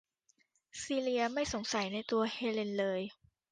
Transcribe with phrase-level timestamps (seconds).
[0.81, 3.01] ซีเลียไม่สงสัยในตัวเฮเลนเลย